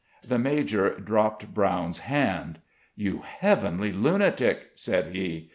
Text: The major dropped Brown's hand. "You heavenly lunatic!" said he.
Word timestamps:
The 0.27 0.39
major 0.39 0.99
dropped 0.99 1.53
Brown's 1.53 1.99
hand. 1.99 2.57
"You 2.95 3.21
heavenly 3.23 3.91
lunatic!" 3.91 4.71
said 4.73 5.13
he. 5.13 5.49